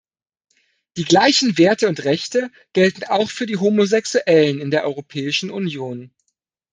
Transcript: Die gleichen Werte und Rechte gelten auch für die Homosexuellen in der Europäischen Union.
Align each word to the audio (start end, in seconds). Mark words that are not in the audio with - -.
Die 0.97 1.03
gleichen 1.03 1.59
Werte 1.59 1.87
und 1.87 2.03
Rechte 2.05 2.49
gelten 2.73 3.03
auch 3.03 3.29
für 3.29 3.45
die 3.45 3.57
Homosexuellen 3.57 4.59
in 4.59 4.71
der 4.71 4.83
Europäischen 4.85 5.51
Union. 5.51 6.11